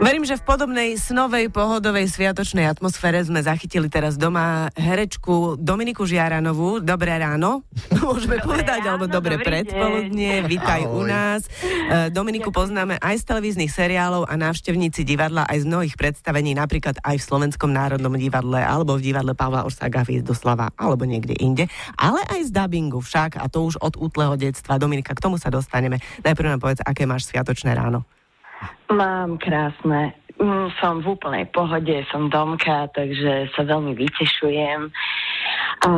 [0.00, 6.80] Verím, že v podobnej snovej, pohodovej, sviatočnej atmosfére sme zachytili teraz doma herečku Dominiku Žiaranovú.
[6.80, 7.68] Dobré ráno,
[8.08, 10.40] môžeme dobré povedať, ráno, alebo dobré dobrý predpoludnie.
[10.48, 11.12] Vítaj u Ahoj.
[11.12, 11.44] nás.
[11.44, 16.96] E, Dominiku poznáme aj z televíznych seriálov a návštevníci divadla aj z mnohých predstavení, napríklad
[17.04, 21.68] aj v Slovenskom národnom divadle, alebo v divadle Pavla Orsaga Doslava, alebo niekde inde,
[22.00, 24.80] ale aj z dubbingu však, a to už od útleho detstva.
[24.80, 26.00] Dominika, k tomu sa dostaneme.
[26.24, 28.08] Najprv nám povedz, aké máš sviatočné ráno.
[28.90, 30.14] Mám krásne.
[30.40, 34.88] Mm, Som v úplnej pohode, som domka, takže sa veľmi vytešujem
[35.84, 35.90] a,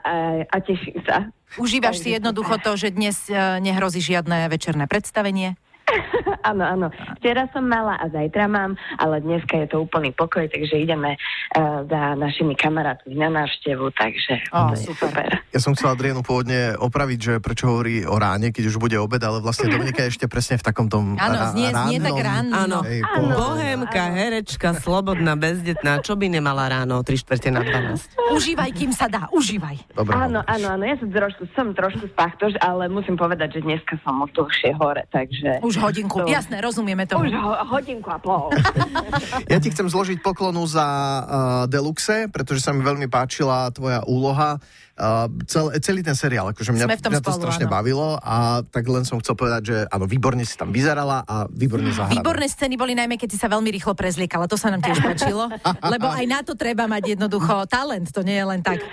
[0.00, 0.14] a,
[0.48, 1.28] a teším sa.
[1.60, 5.60] Užívaš si jednoducho to, že dnes e, nehrozí žiadne večerné predstavenie?
[6.50, 6.86] Áno, áno.
[7.22, 11.86] Včera som mala a zajtra mám, ale dneska je to úplný pokoj, takže ideme uh,
[11.86, 15.06] za našimi kamarátmi na návštevu, takže je super.
[15.06, 15.28] super.
[15.54, 19.22] Ja som chcel Adrienu pôvodne opraviť, že prečo hovorí o ráne, keď už bude obed,
[19.22, 22.50] ale vlastne Dominika je ešte presne v takom tom Áno, ra- znie, znie tak ráno.
[22.50, 22.78] Áno.
[22.82, 23.34] Hej, Áno.
[23.38, 28.34] Bohémka, herečka, slobodná, bezdetná, čo by nemala ráno o 3 štvrte na 12?
[28.34, 29.94] Užívaj, kým sa dá, užívaj.
[29.94, 33.94] Dobre, Áno, áno, áno, ja som trošku, som trošku spachtož, ale musím povedať, že dneska
[34.02, 35.60] som už dlhšie hore, takže...
[35.60, 37.26] Už hodinku, To- jasné, rozumieme tomu.
[37.26, 38.48] Už ho, hodinku a pol.
[39.52, 41.24] Ja ti chcem zložiť poklonu za uh,
[41.68, 44.56] Deluxe, pretože sa mi veľmi páčila tvoja úloha.
[44.92, 47.74] Uh, cel, celý ten seriál, akože mňa, Sme v tom mňa to spolu, strašne áno.
[47.74, 51.88] bavilo a tak len som chcel povedať, že áno, výborne si tam vyzerala a výborne
[51.90, 52.20] zahrala.
[52.20, 55.48] Výborné scény boli najmä, keď si sa veľmi rýchlo prezliekala, to sa nám tiež páčilo,
[55.80, 58.84] lebo aj na to treba mať jednoducho talent, to nie je len tak.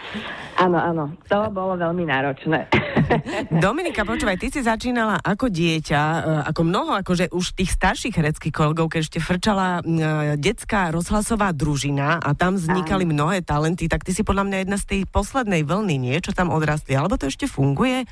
[0.55, 2.71] Áno, áno, to bolo veľmi náročné.
[3.65, 8.53] Dominika, počúvaj, ty si začínala ako dieťa, e, ako mnoho, akože už tých starších hereckých
[8.53, 9.81] kolegov, keď ešte frčala e,
[10.37, 14.85] detská rozhlasová družina a tam vznikali mnohé talenty, tak ty si podľa mňa jedna z
[14.85, 16.15] tej poslednej vlny, nie?
[16.21, 18.05] Čo tam odrastli, alebo to ešte funguje?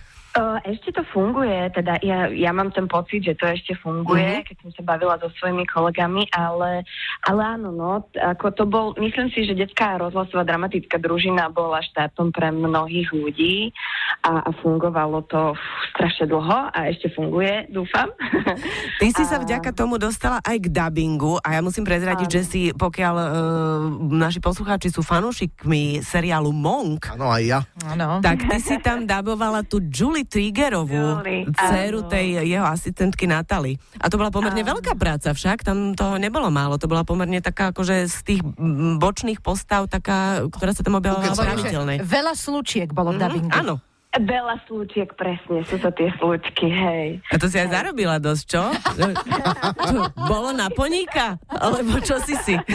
[0.69, 4.33] Ešte to funguje, teda ja, ja mám ten pocit, že to ešte funguje, Mhm.
[4.37, 4.45] mm-hmm.
[4.45, 6.85] keď som sa bavila so svojimi kolegami, ale,
[7.25, 12.29] ale áno, no, ako to bol, myslím si, že detská rozhlasová dramatická družina bola štátom
[12.29, 13.73] pre mnohých ľudí
[14.27, 15.55] a, a fungovalo to
[15.89, 18.11] strašne dlho a ešte funguje, dúfam.
[18.99, 22.35] Ty si sa A- vďaka tomu dostala aj k dubbingu a ja musím prezradiť, Áno.
[22.35, 23.29] že si, pokiaľ uh,
[24.09, 27.59] naši poslucháči sú fanúšikmi seriálu Monk, Áno, aj ja.
[27.87, 28.19] Áno.
[28.19, 33.79] tak ty si tam dabovala tú Julie Triggerovú, Julie, dceru tej jeho asistentky Natali.
[33.97, 34.75] A to bola pomerne Áno.
[34.75, 38.99] veľká práca však, tam toho nebolo málo, to bola pomerne taká akože z tých mm,
[38.99, 41.55] bočných postav taká, ktorá sa tam Ukecala.
[41.55, 41.97] pravidelnej.
[42.01, 43.47] Veľa slučiek bolo v dubbingu.
[43.47, 43.79] Mhm, Áno.
[44.15, 47.19] Veľa slúčiek, presne, sú to tie slúčky, hej.
[47.27, 48.63] A to si aj zarobila dosť, čo?
[48.97, 51.35] To Bolo na poníka?
[51.51, 52.55] Alebo čo si si?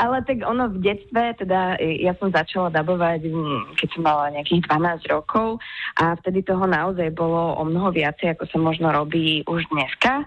[0.00, 4.64] Ale tak ono v detstve, teda ja som začala dabovať, mm, keď som mala nejakých
[4.68, 5.60] 12 rokov
[6.00, 10.24] a vtedy toho naozaj bolo o mnoho viacej, ako sa možno robí už dneska.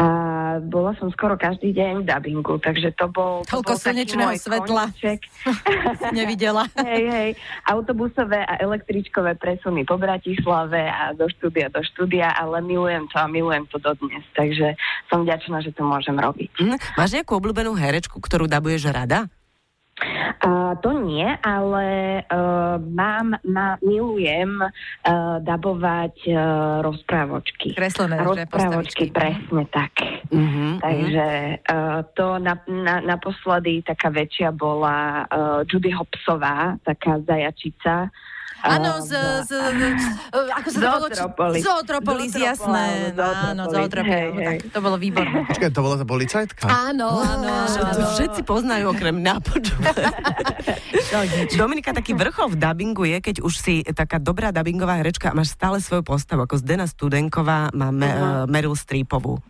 [0.00, 0.06] A
[0.62, 3.42] bola som skoro každý deň v dabingu, takže to bol...
[3.48, 4.84] To Toľko bol taký slnečného svetla.
[6.18, 6.64] Nevidela.
[6.84, 7.30] Hej, hej,
[7.66, 13.26] autobusové a električkové presuny po Bratislave a do štúdia do štúdia, ale milujem to a
[13.26, 14.76] milujem to dodnes, takže
[15.10, 16.50] som vďačná, že to môžem robiť.
[16.60, 16.76] Hm?
[16.94, 19.26] Máš nejakú obľúbenú herečku, ktorú dabuješ rada?
[20.44, 21.86] Uh, to nie, ale
[22.26, 24.70] uh, mám, má, milujem uh,
[25.40, 26.36] dabovať uh,
[26.84, 27.72] rozprávočky.
[27.76, 29.04] Kreslené rozprávočky, postavičky.
[29.12, 29.92] presne tak.
[30.32, 31.28] Mhm, Takže
[31.62, 38.10] uh, to na, na, naposledy taká väčšia bola uh, Judy Hopsová, taká zajačica.
[38.62, 39.10] Áno, z,
[39.44, 39.50] z,
[40.30, 41.06] ako sa to bolo?
[41.06, 41.60] Zootropolis.
[41.60, 42.86] Zootropolis, Zootropolis, jasné.
[43.12, 44.46] áno, Zootropolis, zootropolis.
[44.46, 45.38] hej, To bolo výborné.
[45.44, 46.64] Počkaj, to bola tá policajtka?
[46.64, 47.52] Áno, áno,
[48.14, 49.96] všetci poznajú okrem počúvaj.
[51.54, 55.52] Dominika, taký vrchol v dabingu je, keď už si taká dobrá dabingová herečka a máš
[55.52, 59.40] stále svoju postavu, ako Zdena Studenková má me, uh Meryl Streepovú.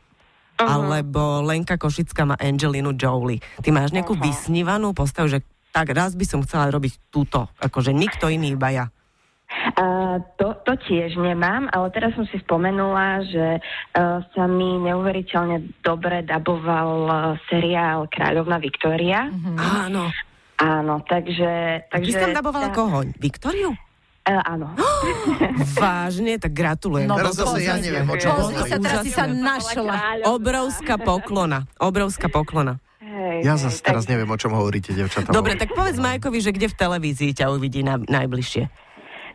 [0.54, 3.42] Alebo Lenka Košická má Angelinu Jolie.
[3.58, 4.22] Ty máš nejakú Mhm.
[4.22, 5.42] vysnívanú postavu, že
[5.74, 8.86] tak raz by som chcela robiť túto, akože nikto iný, iba ja.
[9.74, 15.82] Uh, to, to tiež nemám, ale teraz som si spomenula, že uh, sa mi neuveriteľne
[15.82, 17.16] dobre daboval uh,
[17.50, 19.26] seriál Kráľovna Viktória.
[19.30, 19.58] Mhm.
[19.58, 20.04] Áno.
[20.54, 21.82] Áno, takže...
[21.90, 23.02] Ty takže si tam dabovala tá- koho?
[23.18, 23.74] Viktoriu?
[24.24, 24.72] Uh, áno.
[25.82, 27.10] Vážne, tak gratulujem.
[27.10, 30.24] No, Teraz zase ja neviem, o čom sa, teraz si sa našla.
[30.30, 31.66] Obrovská poklona.
[31.76, 32.80] Obrovská poklona.
[33.44, 35.28] Ja zase teraz tak- neviem, o čom hovoríte, devčatá.
[35.28, 38.72] Dobre, tak povedz Majkovi, že kde v televízii ťa uvidí na, najbližšie.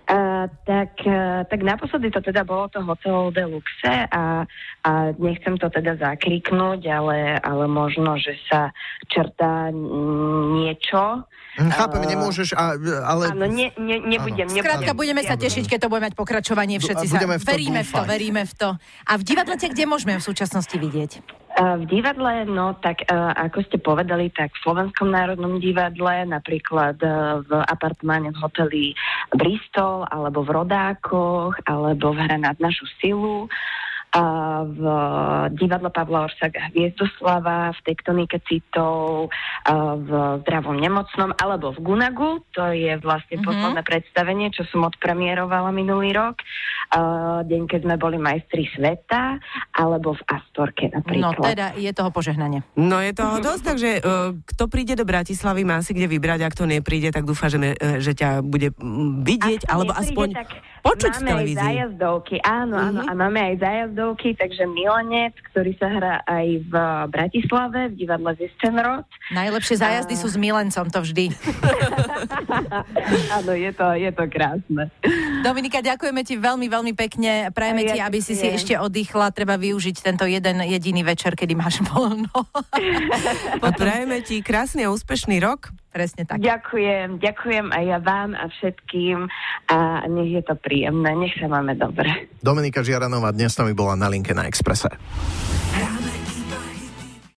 [0.09, 4.41] Uh, tak, uh, tak naposledy to teda bolo to Hotel Deluxe a,
[4.81, 4.91] a
[5.21, 8.73] nechcem to teda zakriknúť, ale, ale možno, že sa
[9.05, 11.29] črtá niečo.
[11.61, 12.73] Hm, chápem, uh, nemôžeš, a,
[13.05, 13.37] ale...
[13.37, 14.65] Áno, ne, ne, nebudem, nebudem.
[14.65, 17.91] Skrátka, budeme sa tešiť, keď to bude mať pokračovanie, všetci sa v to veríme v
[17.93, 18.69] to, veríme v to.
[19.05, 21.21] A v divadle kde môžeme v súčasnosti vidieť?
[21.59, 26.95] V divadle, no tak ako ste povedali, tak v Slovenskom národnom divadle, napríklad
[27.43, 28.85] v apartmáne v hoteli
[29.35, 33.51] Bristol, alebo v Rodákoch, alebo v Hra nad našu silu
[34.65, 34.81] v
[35.53, 39.29] divadle Pavla Orsaga Hviezdoslava, v Tektonike citov,
[39.69, 40.09] v
[40.41, 43.45] Zdravom nemocnom, alebo v Gunagu, to je vlastne mm-hmm.
[43.45, 46.41] posledné predstavenie, čo som odpremierovala minulý rok,
[47.45, 49.37] deň, keď sme boli majstri sveta,
[49.77, 51.37] alebo v Astorke napríklad.
[51.37, 52.65] No teda je toho požehnanie.
[52.73, 56.57] No je toho dosť, takže uh, kto príde do Bratislavy, má si kde vybrať, ak
[56.57, 58.73] to nepríde, tak dúfa, že, že ťa bude
[59.21, 60.27] vidieť, ak alebo nepríde, aspoň
[60.81, 61.57] počuť máme v televízii.
[61.57, 62.89] aj zájazdovky, áno, mm-hmm.
[62.95, 66.73] áno, a máme aj zájazdovky takže Milanec, ktorý sa hrá aj v
[67.11, 69.05] Bratislave, v divadle Zistenrod.
[69.33, 70.19] Najlepšie zájazdy a...
[70.19, 71.25] sú s Milencom, to vždy.
[73.37, 74.83] Áno, je to, je to krásne.
[75.39, 77.49] Dominika, ďakujeme ti veľmi, veľmi pekne.
[77.55, 79.31] Prajeme ja ti, aby si si ešte oddychla.
[79.31, 82.31] Treba využiť tento jeden jediný večer, kedy máš voľno.
[83.79, 85.71] prajeme ti krásny a úspešný rok.
[85.89, 86.37] Presne tak.
[86.37, 89.25] Ďakujem, ďakujem aj ja vám a všetkým
[89.73, 92.29] a nech je to príjemné, nech sa máme dobre.
[92.45, 94.93] Dominika Žiaranová dnes s nami bola na linke na Exprese.